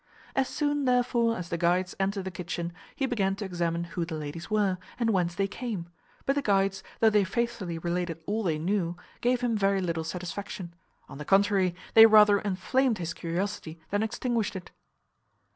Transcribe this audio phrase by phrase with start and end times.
[0.35, 4.15] As soon, therefore, as the guides entered the kitchen, he began to examine who the
[4.17, 5.85] ladies were, and whence they came;
[6.25, 10.73] but the guides, though they faithfully related all they knew, gave him very little satisfaction.
[11.07, 14.71] On the contrary, they rather enflamed his curiosity than extinguished it.